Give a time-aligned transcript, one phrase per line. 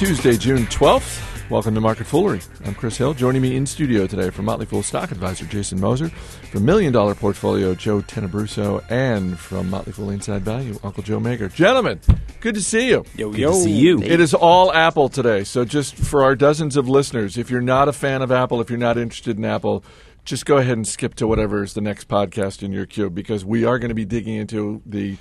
[0.00, 1.50] Tuesday, June 12th.
[1.50, 2.40] Welcome to Market Foolery.
[2.64, 3.12] I'm Chris Hill.
[3.12, 7.14] Joining me in studio today from Motley Fool Stock Advisor Jason Moser, from Million Dollar
[7.14, 11.48] Portfolio Joe Tenebruso, and from Motley Fool Inside Value Uncle Joe Magyar.
[11.48, 12.00] Gentlemen,
[12.40, 13.04] good to see you.
[13.14, 13.50] Yo, Good yo.
[13.52, 14.00] to see you.
[14.00, 15.44] It is all Apple today.
[15.44, 18.70] So, just for our dozens of listeners, if you're not a fan of Apple, if
[18.70, 19.84] you're not interested in Apple,
[20.24, 23.44] just go ahead and skip to whatever is the next podcast in your queue because
[23.44, 25.18] we are going to be digging into the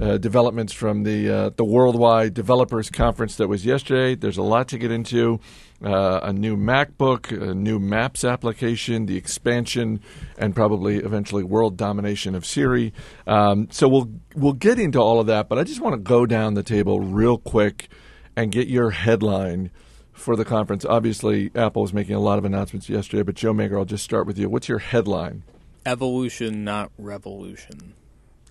[0.00, 4.14] uh, developments from the uh, the worldwide developers conference that was yesterday.
[4.14, 5.40] There's a lot to get into.
[5.80, 10.00] Uh, a new MacBook, a new Maps application, the expansion,
[10.36, 12.92] and probably eventually world domination of Siri.
[13.28, 16.26] Um, so we'll we'll get into all of that, but I just want to go
[16.26, 17.88] down the table real quick
[18.34, 19.70] and get your headline
[20.12, 20.84] for the conference.
[20.84, 24.26] Obviously, Apple was making a lot of announcements yesterday, but Joe Magyar, I'll just start
[24.26, 24.48] with you.
[24.48, 25.44] What's your headline?
[25.86, 27.94] Evolution, not revolution.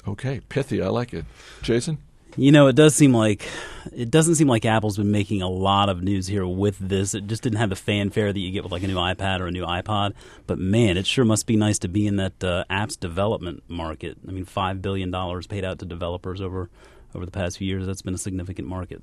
[0.07, 0.81] Okay, pithy.
[0.81, 1.25] I like it.
[1.61, 1.99] Jason?
[2.35, 3.47] You know, it does seem like
[3.91, 7.15] it doesn't seem like Apple's been making a lot of news here with this.
[7.15, 9.47] It just didn't have the fanfare that you get with like a new iPad or
[9.47, 10.13] a new iPod.
[10.45, 14.17] But man, it sure must be nice to be in that uh, apps development market.
[14.27, 16.69] I mean, five billion dollars paid out to developers over
[17.15, 17.87] over the past few years.
[17.87, 19.01] That's been a significant market.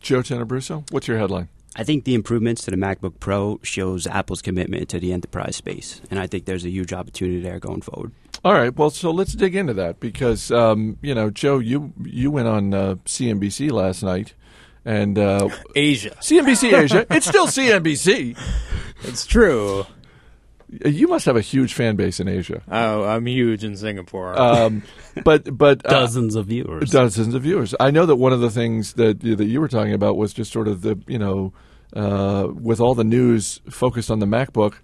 [0.00, 1.48] Joe Tenebruso, what's your headline?
[1.76, 6.00] I think the improvements to the MacBook Pro shows Apple's commitment to the enterprise space,
[6.10, 8.12] and I think there's a huge opportunity there going forward.
[8.44, 12.30] All right, well, so let's dig into that because um, you know, Joe, you you
[12.30, 14.34] went on uh, CNBC last night,
[14.84, 16.16] and uh, Asia.
[16.20, 17.06] CNBC Asia.
[17.10, 18.38] It's still CNBC.
[19.02, 19.84] It's true.
[20.86, 24.40] You must have a huge fan base in Asia, Oh, I'm huge in Singapore.
[24.40, 24.84] um,
[25.24, 26.90] but but uh, Dozens of viewers.
[26.90, 27.74] dozens of viewers.
[27.80, 30.52] I know that one of the things that that you were talking about was just
[30.52, 31.52] sort of the you know
[31.94, 34.74] uh, with all the news focused on the MacBook,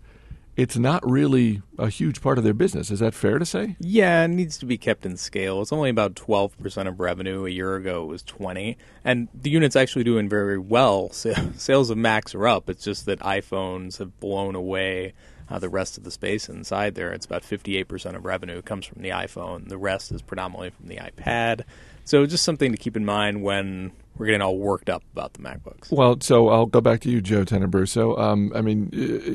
[0.57, 2.91] it's not really a huge part of their business.
[2.91, 3.77] Is that fair to say?
[3.81, 5.63] yeah, it needs to be kept in scale.
[5.63, 7.45] It's only about 12% of revenue.
[7.47, 8.77] A year ago, it was 20.
[9.05, 11.11] And the unit's actually doing very well.
[11.13, 12.69] Sa- Sales of Macs are up.
[12.69, 15.13] It's just that iPhones have blown away
[15.49, 17.13] uh, the rest of the space inside there.
[17.13, 19.69] It's about 58% of revenue comes from the iPhone.
[19.69, 21.63] The rest is predominantly from the iPad.
[22.05, 25.41] So just something to keep in mind when we're getting all worked up about the
[25.41, 25.91] MacBooks.
[25.93, 28.19] Well, so I'll go back to you, Joe Tenebruso.
[28.19, 28.91] Um, I mean,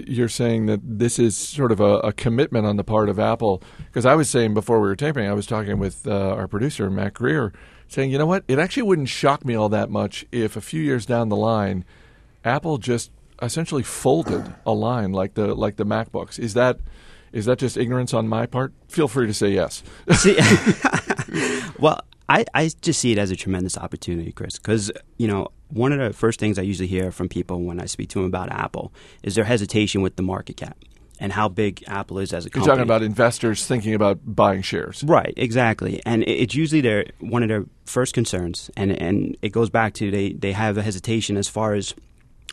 [0.08, 3.62] you're saying that this is sort of a, a commitment on the part of Apple.
[3.88, 6.90] Because I was saying before we were taping, I was talking with uh, our producer,
[6.90, 7.52] Mac Greer,
[7.90, 8.46] saying, you know what?
[8.48, 11.84] It actually wouldn't shock me all that much if a few years down the line,
[12.46, 13.12] Apple just
[13.42, 16.40] essentially folded a line like the like the MacBooks.
[16.40, 16.80] Is that
[17.34, 18.72] is that just ignorance on my part?
[18.88, 19.84] Feel free to say yes.
[20.14, 20.38] See,
[21.80, 25.92] well, I, I just see it as a tremendous opportunity, Chris, because you know one
[25.92, 28.50] of the first things I usually hear from people when I speak to them about
[28.52, 30.78] Apple is their hesitation with the market cap
[31.22, 32.66] and how big Apple is as a company.
[32.66, 35.04] You're talking about investors thinking about buying shares.
[35.04, 39.70] Right, exactly, and it's usually their one of their first concerns, and and it goes
[39.70, 41.94] back to they they have a hesitation as far as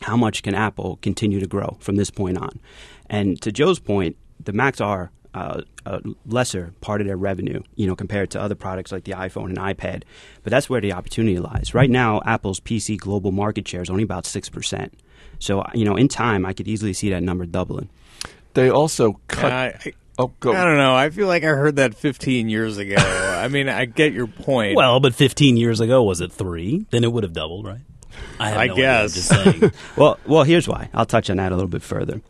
[0.03, 2.61] how much can Apple continue to grow from this point on,
[3.09, 5.11] and to Joe's point, the Macs are.
[5.35, 9.13] Uh, a lesser part of their revenue, you know, compared to other products like the
[9.13, 10.03] iPhone and iPad,
[10.43, 11.75] but that's where the opportunity lies.
[11.75, 14.95] Right now, Apple's PC global market share is only about six percent.
[15.39, 17.91] So, you know, in time, I could easily see that number doubling.
[18.59, 19.53] They also cut.
[19.53, 20.53] I, I, oh, go.
[20.53, 20.93] I don't know.
[20.93, 22.97] I feel like I heard that 15 years ago.
[22.97, 24.77] I mean, I get your point.
[24.77, 26.85] Well, but 15 years ago was it three?
[26.91, 27.83] Then it would have doubled, right?
[28.41, 29.15] I, have I no idea, guess.
[29.15, 29.71] just saying.
[29.97, 30.91] Well, well, here's why.
[30.93, 32.21] I'll touch on that a little bit further.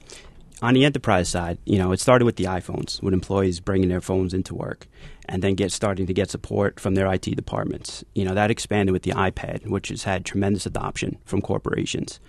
[0.60, 4.02] On the enterprise side, you know, it started with the iPhones, with employees bringing their
[4.02, 4.86] phones into work,
[5.30, 8.04] and then get starting to get support from their IT departments.
[8.14, 12.20] You know, that expanded with the iPad, which has had tremendous adoption from corporations.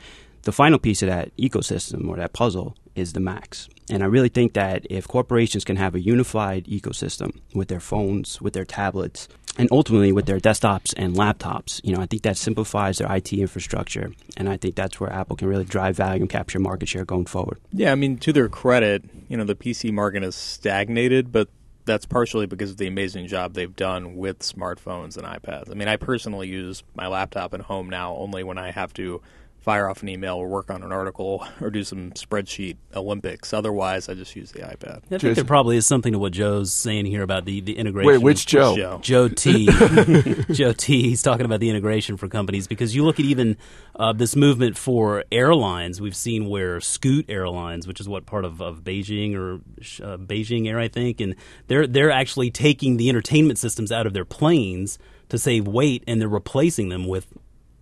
[0.43, 3.69] The final piece of that ecosystem or that puzzle is the Macs.
[3.89, 8.41] And I really think that if corporations can have a unified ecosystem with their phones,
[8.41, 9.27] with their tablets,
[9.57, 13.33] and ultimately with their desktops and laptops, you know, I think that simplifies their IT
[13.33, 17.03] infrastructure, and I think that's where Apple can really drive value and capture market share
[17.03, 17.59] going forward.
[17.73, 21.49] yeah, I mean, to their credit, you know, the PC market has stagnated, but
[21.85, 25.71] that's partially because of the amazing job they've done with smartphones and iPads.
[25.71, 29.21] I mean, I personally use my laptop at home now only when I have to
[29.59, 33.53] fire off an email or work on an article or do some spreadsheet Olympics.
[33.53, 34.97] Otherwise, I just use the iPad.
[34.97, 35.33] I think Jason?
[35.35, 38.11] there probably is something to what Joe's saying here about the, the integration.
[38.11, 38.75] Wait, which Joe?
[38.75, 38.99] Joe.
[39.01, 39.65] Joe T.
[40.51, 41.09] Joe T.
[41.09, 43.57] He's talking about the integration for companies because you look at even
[43.95, 45.99] uh, this movement for airlines.
[45.99, 49.55] We've seen where Scoot Airlines, which is what part of, of Beijing or
[50.03, 51.35] uh, Beijing Air, I think, and
[51.67, 54.97] they're they're actually taking the entertainment systems out of their planes
[55.29, 57.27] to save weight, and they're replacing them with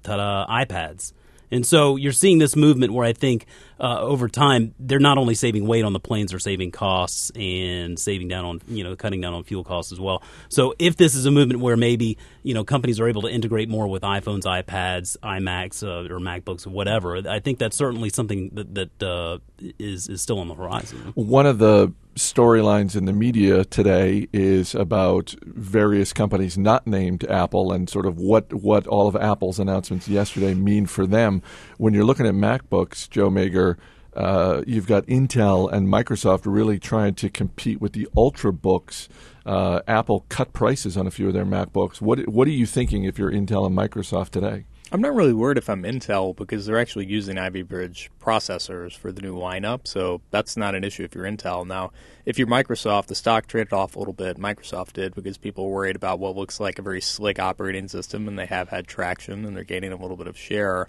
[0.04, 1.14] ta-da iPads.
[1.52, 3.46] And so you're seeing this movement where I think
[3.80, 7.98] uh, over time they're not only saving weight on the planes, they're saving costs and
[7.98, 10.22] saving down on you know cutting down on fuel costs as well.
[10.50, 12.18] So if this is a movement where maybe
[12.48, 16.66] you know companies are able to integrate more with iPhones, iPads, iMacs, uh, or MacBooks,
[16.66, 17.18] or whatever.
[17.28, 19.40] I think that's certainly something that that uh,
[19.78, 21.12] is is still on the horizon.
[21.16, 27.74] One of the storylines in the media today is about various companies not named Apple
[27.74, 31.44] and sort of what what all of Apple's announcements yesterday mean for them.
[31.78, 33.78] When you're looking at MacBooks, Joe Magyar.
[34.18, 39.08] Uh, you've got Intel and Microsoft really trying to compete with the Ultrabooks
[39.46, 42.02] uh, Apple cut prices on a few of their MacBooks.
[42.02, 44.66] What what are you thinking if you're Intel and Microsoft today?
[44.92, 49.12] I'm not really worried if I'm Intel because they're actually using Ivy Bridge processors for
[49.12, 51.68] the new lineup, so that's not an issue if you're Intel.
[51.68, 51.92] Now,
[52.26, 54.38] if you're Microsoft, the stock traded off a little bit.
[54.38, 58.28] Microsoft did because people were worried about what looks like a very slick operating system,
[58.28, 60.88] and they have had traction and they're gaining a little bit of share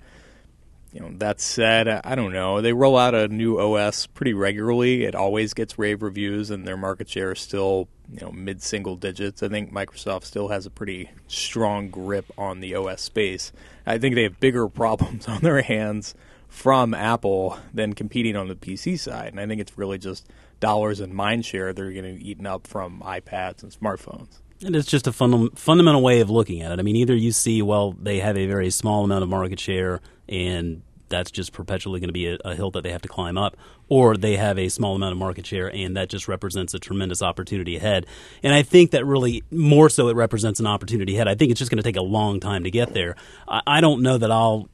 [0.93, 2.61] you know, that said, I don't know.
[2.61, 5.05] They roll out a new OS pretty regularly.
[5.05, 8.97] It always gets rave reviews, and their market share is still, you know, mid single
[8.97, 9.43] digits.
[9.43, 13.53] I think Microsoft still has a pretty strong grip on the OS space.
[13.87, 16.15] I think they have bigger problems on their hands
[16.49, 19.29] from Apple than competing on the PC side.
[19.29, 20.27] And I think it's really just
[20.61, 24.41] dollars and mind share that are getting eaten up from iPads and smartphones.
[24.65, 26.81] And it's just a funda- fundamental way of looking at it.
[26.81, 30.01] I mean, either you see, well, they have a very small amount of market share
[30.29, 33.39] and that's just perpetually going to be a, a, hill that they have to climb
[33.39, 33.57] up,
[33.89, 37.23] or they have a small amount of market share, and that just represents a tremendous
[37.23, 38.07] opportunity ahead.
[38.43, 41.29] And I think that really, more so, it represents an opportunity ahead.
[41.29, 43.17] I think it's just going to take a long time to get there.
[43.47, 44.69] I, I don't know that I'll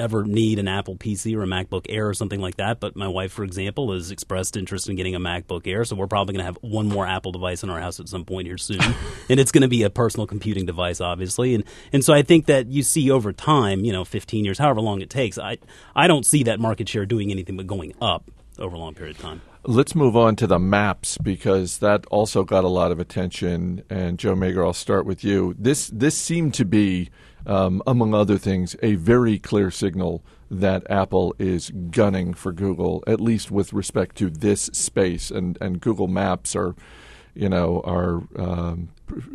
[0.00, 2.80] ever need an Apple PC or a MacBook Air or something like that.
[2.80, 6.06] But my wife, for example, has expressed interest in getting a MacBook Air, so we're
[6.06, 8.58] probably going to have one more Apple device in our house at some point here
[8.58, 8.80] soon,
[9.28, 11.54] and it's going to be a personal computing device, obviously.
[11.54, 14.80] And and so I think that you see over time, you know, 15 years, however
[14.80, 15.58] long it takes, I
[15.94, 19.16] I don't see that market share doing anything but going up over a long period
[19.16, 19.42] of time.
[19.64, 23.82] Let's move on to the maps because that also got a lot of attention.
[23.90, 25.54] And Joe Magyar, I'll start with you.
[25.58, 27.10] This this seemed to be
[27.46, 33.20] um, among other things, a very clear signal that Apple is gunning for Google, at
[33.20, 35.30] least with respect to this space.
[35.30, 36.74] And, and Google Maps are,
[37.34, 38.88] you know, are um,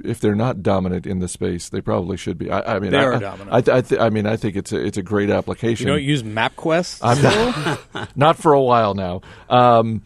[0.04, 2.52] if they're not dominant in the space, they probably should be.
[2.52, 3.70] I, I mean, they I, are I, dominant.
[3.70, 5.88] I, th- I, mean, I think it's a, it's a great application.
[5.88, 7.00] You don't use MapQuest?
[7.02, 9.22] I'm not, not for a while now.
[9.50, 10.04] Um,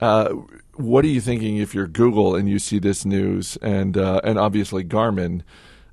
[0.00, 0.30] uh,
[0.74, 4.38] what are you thinking if you're Google and you see this news and uh, and
[4.38, 5.42] obviously Garmin?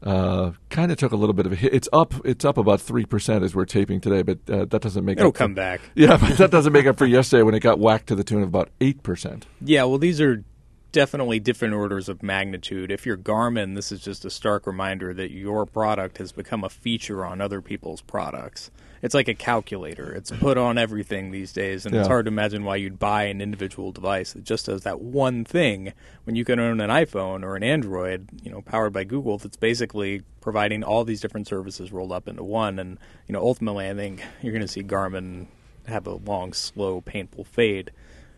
[0.03, 1.73] Uh, kind of took a little bit of a hit.
[1.73, 2.13] It's up.
[2.25, 5.29] It's up about three percent as we're taping today, but uh, that doesn't make it'll
[5.29, 5.81] up come for, back.
[5.95, 8.41] Yeah, but that doesn't make up for yesterday when it got whacked to the tune
[8.41, 9.45] of about eight percent.
[9.61, 10.44] Yeah, well, these are
[10.91, 12.91] definitely different orders of magnitude.
[12.91, 16.69] If you're Garmin, this is just a stark reminder that your product has become a
[16.69, 18.71] feature on other people's products.
[19.03, 20.13] It's like a calculator.
[20.13, 22.00] It's put on everything these days, and yeah.
[22.00, 25.44] it's hard to imagine why you'd buy an individual device that just does that one
[25.44, 25.91] thing
[26.23, 29.57] when you can own an iPhone or an Android, you know, powered by Google that's
[29.57, 32.79] basically providing all these different services rolled up into one.
[32.79, 32.97] And
[33.27, 35.47] you know, ultimately, I think you're going to see Garmin
[35.88, 37.91] have a long, slow, painful fade.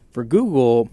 [0.10, 0.90] For Google,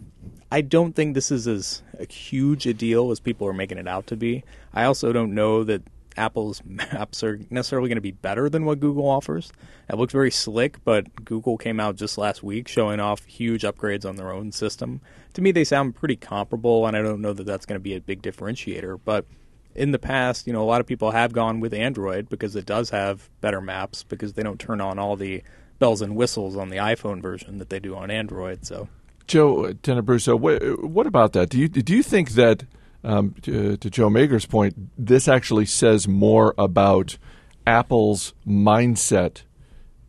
[0.51, 4.07] I don't think this is as huge a deal as people are making it out
[4.09, 4.45] to be.
[4.75, 5.83] I also don't know that
[6.17, 9.53] Apple's maps are necessarily going to be better than what Google offers.
[9.89, 14.07] It looks very slick, but Google came out just last week showing off huge upgrades
[14.07, 15.01] on their own system.
[15.35, 17.95] To me, they sound pretty comparable, and I don't know that that's going to be
[17.95, 19.01] a big differentiator.
[19.05, 19.27] But
[19.75, 22.67] in the past, you know, a lot of people have gone with Android because it
[22.67, 25.43] does have better maps because they don't turn on all the
[25.79, 28.65] bells and whistles on the iPhone version that they do on Android.
[28.65, 28.89] So,
[29.27, 31.49] Joe uh, Tenebruso, what, what about that?
[31.49, 32.65] Do you do you think that
[33.05, 37.19] um, to, to, Joe Magyar's point, this actually says more about
[37.67, 39.43] Apple's mindset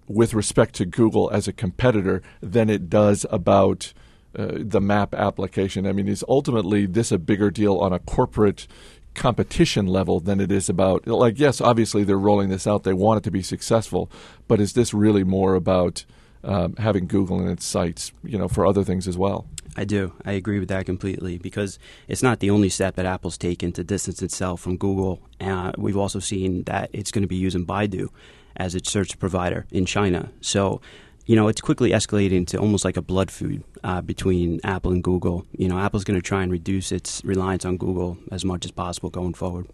[0.07, 3.93] with respect to Google as a competitor than it does about
[4.37, 5.87] uh, the map application.
[5.87, 8.67] I mean, is ultimately this a bigger deal on a corporate
[9.13, 13.19] competition level than it is about like yes obviously they're rolling this out they want
[13.19, 14.09] it to be successful
[14.47, 16.03] but is this really more about
[16.43, 19.45] um, having google in its sights you know for other things as well
[19.75, 20.13] I do.
[20.23, 23.83] I agree with that completely because it's not the only step that Apple's taken to
[23.83, 25.19] distance itself from Google.
[25.41, 28.09] Uh, we've also seen that it's going to be using Baidu
[28.55, 30.31] as its search provider in China.
[30.41, 30.79] So,
[31.25, 35.03] you know, it's quickly escalating to almost like a blood feud uh, between Apple and
[35.03, 35.45] Google.
[35.57, 38.71] You know, Apple's going to try and reduce its reliance on Google as much as
[38.71, 39.67] possible going forward.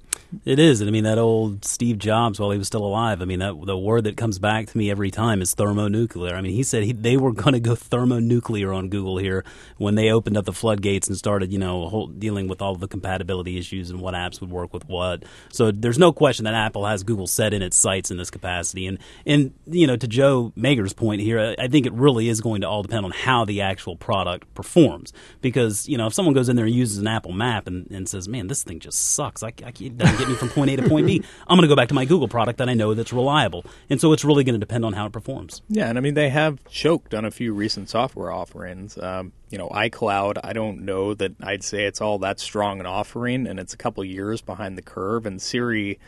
[0.45, 3.21] It is, and I mean that old Steve Jobs while he was still alive.
[3.21, 6.35] I mean that the word that comes back to me every time is thermonuclear.
[6.35, 9.43] I mean he said he, they were going to go thermonuclear on Google here
[9.77, 12.87] when they opened up the floodgates and started, you know, whole, dealing with all the
[12.87, 15.23] compatibility issues and what apps would work with what.
[15.51, 18.85] So there's no question that Apple has Google set in its sights in this capacity.
[18.85, 22.61] And and you know to Joe Magyar's point here, I think it really is going
[22.61, 25.13] to all depend on how the actual product performs.
[25.41, 28.07] Because you know, if someone goes in there and uses an Apple Map and, and
[28.07, 29.43] says, "Man, this thing just sucks.
[29.43, 31.67] I, I, it doesn't get me from point A to point B," I'm going to
[31.67, 33.65] go back to my Google product that I know that's reliable.
[33.89, 35.61] And so it's really going to depend on how it performs.
[35.69, 38.97] Yeah, and I mean they have choked on a few recent software offerings.
[38.97, 40.39] Um, you know, iCloud.
[40.43, 43.77] I don't know that I'd say it's all that strong an offering, and it's a
[43.77, 45.25] couple years behind the curve.
[45.25, 45.99] And Siri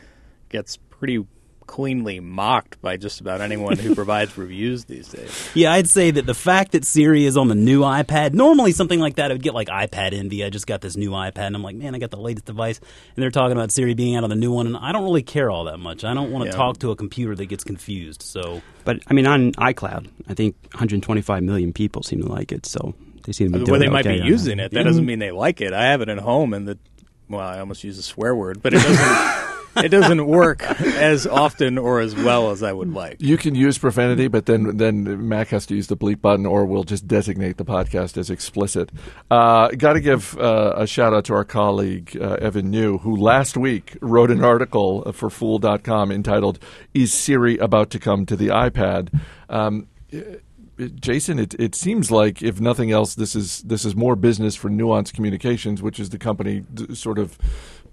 [0.48, 1.24] gets pretty
[1.72, 5.48] cleanly mocked by just about anyone who provides reviews these days.
[5.54, 9.00] Yeah, I'd say that the fact that Siri is on the new iPad, normally something
[9.00, 10.44] like that, I would get like iPad envy.
[10.44, 12.78] I just got this new iPad, and I'm like, man, I got the latest device.
[12.78, 15.22] And they're talking about Siri being out on the new one, and I don't really
[15.22, 16.04] care all that much.
[16.04, 16.56] I don't want to Yeah.
[16.56, 18.20] talk to a computer that gets confused.
[18.20, 22.66] So, But I mean, on iCloud, I think 125 million people seem to like it,
[22.66, 24.66] so they seem to be doing Well, they might okay be using that.
[24.66, 24.72] it.
[24.72, 25.06] That doesn't mm-hmm.
[25.08, 25.72] mean they like it.
[25.72, 26.78] I have it at home, and the
[27.30, 29.48] well, I almost use a swear word, but it doesn't.
[29.76, 33.16] it doesn't work as often or as well as I would like.
[33.20, 36.64] You can use profanity, but then then Mac has to use the bleep button, or
[36.64, 38.90] we'll just designate the podcast as explicit.
[39.30, 43.16] Uh, Got to give uh, a shout out to our colleague uh, Evan Niu, who
[43.16, 46.58] last week wrote an article for Fool.com entitled
[46.94, 49.88] "Is Siri About to Come to the iPad?" Um,
[50.94, 54.68] Jason, it, it seems like if nothing else, this is this is more business for
[54.70, 56.64] Nuance Communications, which is the company
[56.94, 57.38] sort of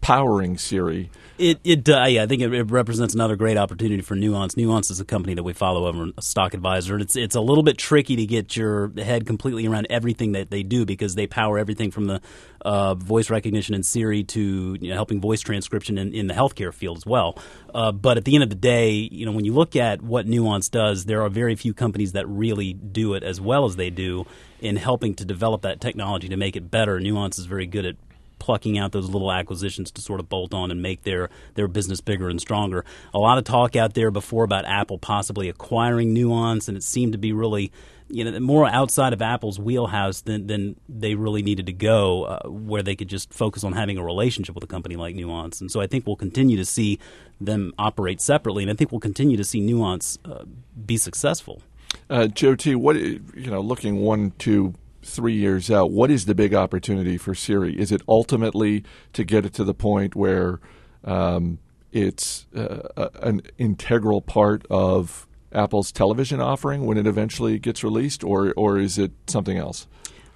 [0.02, 1.10] powering Siri.
[1.38, 4.58] It, it uh, yeah, I think it, it represents another great opportunity for Nuance.
[4.58, 7.42] Nuance is a company that we follow over a Stock Advisor, and it's it's a
[7.42, 11.28] little bit tricky to get your head completely around everything that they do because they
[11.28, 12.22] power everything from the
[12.62, 16.74] uh, voice recognition in Siri to you know, helping voice transcription in, in the healthcare
[16.74, 17.38] field as well.
[17.74, 20.28] Uh, but at the end of the day, you know, when you look at what
[20.28, 23.90] Nuance does, there are very few companies that really do it as well as they
[23.90, 24.26] do
[24.60, 27.00] in helping to develop that technology to make it better.
[27.00, 27.96] Nuance is very good at
[28.40, 32.02] plucking out those little acquisitions to sort of bolt on and make their, their business
[32.02, 32.86] bigger and stronger.
[33.14, 37.12] A lot of talk out there before about Apple possibly acquiring Nuance, and it seemed
[37.12, 37.72] to be really
[38.10, 42.50] you know more outside of Apple's wheelhouse than, than they really needed to go, uh,
[42.50, 45.62] where they could just focus on having a relationship with a company like Nuance.
[45.62, 47.00] And so I think we'll continue to see
[47.40, 50.44] them operate separately, and I think we'll continue to see Nuance uh,
[50.86, 51.62] be successful.
[52.10, 56.36] Uh, Joe T, what you know, looking one, two, three years out, what is the
[56.36, 57.80] big opportunity for Siri?
[57.80, 60.60] Is it ultimately to get it to the point where
[61.04, 61.60] um,
[61.92, 68.54] it's uh, an integral part of Apple's television offering when it eventually gets released, or
[68.56, 69.88] or is it something else?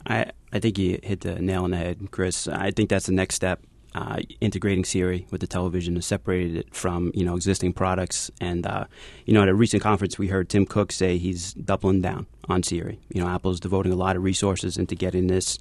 [0.07, 2.47] I, I think you hit the nail on the head, Chris.
[2.47, 3.61] I think that's the next step.
[3.95, 8.31] Uh, integrating Siri with the television and separated it from you know existing products.
[8.41, 8.85] And uh,
[9.25, 12.63] you know, at a recent conference, we heard Tim Cook say he's doubling down on
[12.63, 12.99] Siri.
[13.09, 15.59] You know, Apple's devoting a lot of resources into getting this,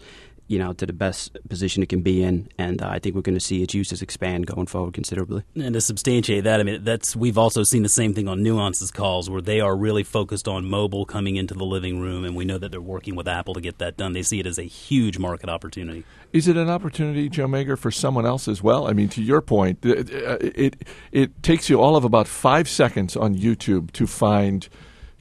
[0.49, 2.49] you know, to the best position it can be in.
[2.59, 5.45] And uh, I think we're going to see its uses expand going forward considerably.
[5.55, 8.91] And to substantiate that, I mean, that's we've also seen the same thing on Nuance's
[8.91, 12.45] calls, where they are really focused on mobile coming into the living room, and we
[12.45, 14.13] know that they're working with Apple to get that done.
[14.13, 16.05] They see it as a huge market opportunity.
[16.33, 18.89] Is it an opportunity, Joe Magyar, for someone else as well?
[18.89, 23.17] I mean, to your point, it, it it takes you all of about five seconds
[23.17, 24.69] on YouTube to find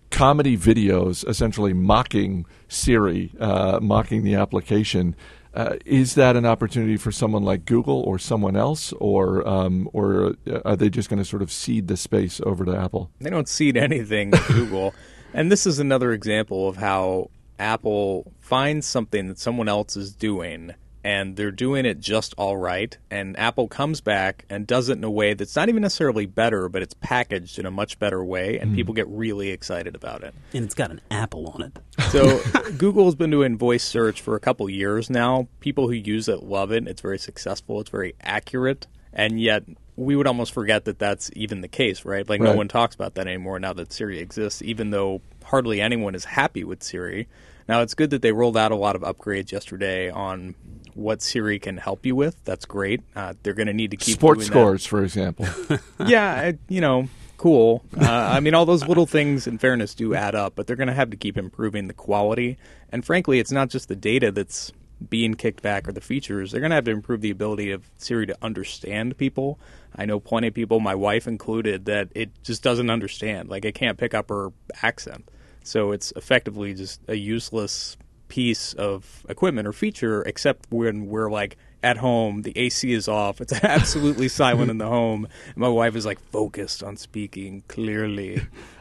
[0.10, 5.16] comedy videos, essentially mocking Siri, uh, mocking the application.
[5.54, 10.36] Uh, is that an opportunity for someone like Google or someone else, or um, or
[10.64, 13.12] are they just going to sort of cede the space over to Apple?
[13.20, 14.96] They don't seed anything at Google.
[15.34, 20.74] And this is another example of how Apple finds something that someone else is doing
[21.04, 22.98] and they're doing it just all right.
[23.10, 26.70] And Apple comes back and does it in a way that's not even necessarily better,
[26.70, 28.76] but it's packaged in a much better way, and hmm.
[28.76, 30.34] people get really excited about it.
[30.54, 31.80] And it's got an Apple on it.
[32.10, 32.42] So
[32.78, 35.48] Google's been doing voice search for a couple years now.
[35.60, 36.88] People who use it love it.
[36.88, 37.82] It's very successful.
[37.82, 39.64] It's very accurate, and yet
[39.96, 42.28] we would almost forget that that's even the case, right?
[42.28, 46.16] Like no one talks about that anymore now that Siri exists, even though hardly anyone
[46.16, 47.28] is happy with Siri.
[47.68, 50.56] Now it's good that they rolled out a lot of upgrades yesterday on
[50.96, 52.44] what Siri can help you with.
[52.46, 53.02] That's great.
[53.16, 55.48] Uh, they're going to need to keep Sports doing that scores, for example.
[56.06, 57.08] yeah, I- you know,
[57.38, 57.84] cool.
[58.00, 60.88] Uh, I mean, all those little things, in fairness, do add up, but they're going
[60.88, 62.58] to have to keep improving the quality.
[62.92, 64.72] And frankly, it's not just the data that's
[65.10, 66.52] being kicked back or the features.
[66.52, 69.60] They're going to have to improve the ability of Siri to understand people.
[69.96, 73.50] I know plenty of people, my wife included, that it just doesn't understand.
[73.50, 74.50] Like, it can't pick up her
[74.84, 75.28] accent.
[75.64, 77.98] So it's effectively just a useless
[78.32, 83.42] piece of equipment or feature, except when we're like at home, the AC is off,
[83.42, 88.40] it's absolutely silent in the home, and my wife is like focused on speaking clearly.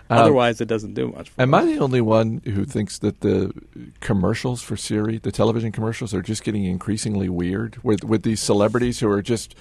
[0.08, 1.30] Um, Otherwise, it doesn't do much.
[1.30, 1.62] For Am us.
[1.62, 3.52] I the only one who thinks that the
[4.00, 9.00] commercials for Siri, the television commercials, are just getting increasingly weird with with these celebrities
[9.00, 9.56] who are just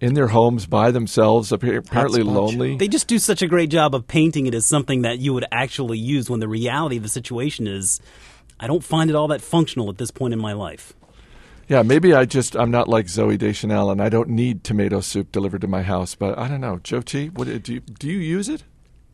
[0.00, 2.76] in their homes by themselves, apparently Hotspot lonely?
[2.76, 5.46] They just do such a great job of painting it as something that you would
[5.50, 8.00] actually use when the reality of the situation is
[8.58, 10.94] I don't find it all that functional at this point in my life.
[11.68, 15.32] Yeah, maybe I just I'm not like Zooey Deschanel, and I don't need tomato soup
[15.32, 16.14] delivered to my house.
[16.14, 17.28] But I don't know, Joe T.
[17.28, 18.08] What do you do?
[18.08, 18.62] You use it?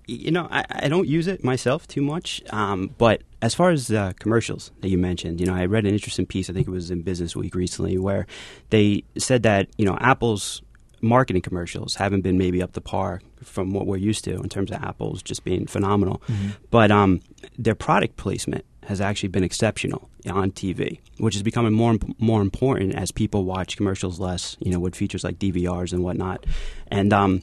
[0.07, 2.43] You know, I, I don't use it myself too much.
[2.51, 5.93] Um, but as far as uh, commercials that you mentioned, you know, I read an
[5.93, 6.51] interesting piece.
[6.51, 8.27] I think it was in Business Week recently, where
[8.69, 10.61] they said that you know Apple's
[11.01, 14.71] marketing commercials haven't been maybe up to par from what we're used to in terms
[14.71, 16.23] of Apple's just being phenomenal.
[16.29, 16.51] Mm-hmm.
[16.71, 17.21] But um,
[17.57, 22.95] their product placement has actually been exceptional on TV, which is becoming more more important
[22.95, 26.45] as people watch commercials less, you know, with features like DVRs and whatnot.
[26.89, 27.43] And um,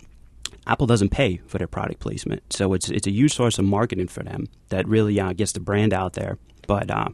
[0.68, 4.08] Apple doesn't pay for their product placement, so it's it's a huge source of marketing
[4.08, 6.38] for them that really uh, gets the brand out there.
[6.68, 7.10] But uh,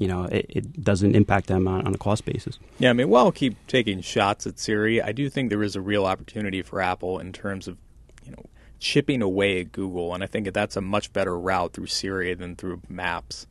[0.00, 2.58] you know, it, it, doesn't impact them on, on, a cost basis.
[2.78, 5.80] Yeah, I mean, while keep taking shots at Siri, I do think there is a
[5.82, 7.76] real opportunity for Apple in terms of,
[8.80, 12.56] chipping away at Google, and I think that's a much better route through Siri than
[12.56, 13.46] through Maps.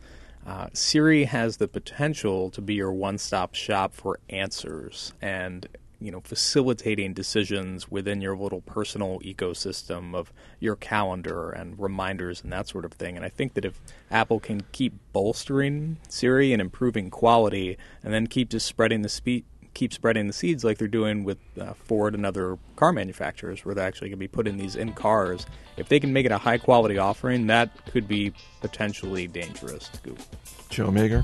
[0.45, 5.67] Uh, Siri has the potential to be your one-stop shop for answers and
[6.01, 12.51] you know facilitating decisions within your little personal ecosystem of your calendar and reminders and
[12.51, 13.15] that sort of thing.
[13.15, 18.27] And I think that if Apple can keep bolstering Siri and improving quality, and then
[18.27, 19.45] keep just spreading the speed
[19.79, 23.74] keep spreading the seeds like they're doing with uh, Ford and other car manufacturers, where
[23.74, 25.45] they're actually going to be putting these in cars.
[25.77, 30.01] If they can make it a high quality offering, that could be potentially dangerous to
[30.01, 30.25] Google.
[30.69, 31.24] Joe Magyar,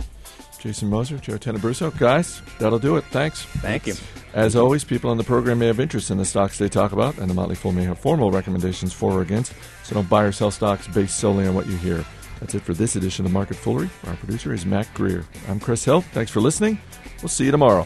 [0.58, 1.96] Jason Moser, Joe Tenebruso.
[2.00, 3.04] Guys, that'll do it.
[3.12, 3.44] Thanks.
[3.44, 3.96] Thank you.
[4.34, 7.18] As always, people on the program may have interest in the stocks they talk about,
[7.18, 10.32] and the Motley Fool may have formal recommendations for or against, so don't buy or
[10.32, 12.06] sell stocks based solely on what you hear.
[12.40, 13.90] That's it for this edition of Market Foolery.
[14.08, 15.26] Our producer is Mac Greer.
[15.50, 16.02] I'm Chris Hill.
[16.02, 16.80] Thanks for listening.
[17.22, 17.86] We'll see you tomorrow.